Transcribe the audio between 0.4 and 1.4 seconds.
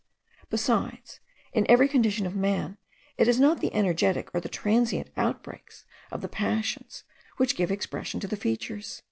Besides,